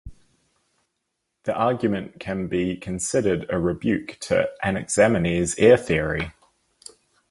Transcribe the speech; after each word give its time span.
The 1.43 1.53
argument 1.53 2.19
can 2.19 2.47
be 2.47 2.75
considered 2.75 3.45
a 3.51 3.59
rebuke 3.59 4.17
to 4.21 4.49
Anaximenes' 4.63 5.53
air 5.59 5.77
theory. 5.77 6.31